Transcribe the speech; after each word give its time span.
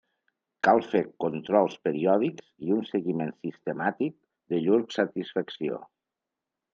Cal 0.67 0.79
fer 0.93 1.01
controls 1.23 1.75
periòdics 1.87 2.47
i 2.69 2.73
un 2.77 2.81
seguiment 2.91 3.31
sistemàtic 3.43 4.15
de 4.55 4.63
llur 4.65 4.81
satisfacció. 4.97 5.79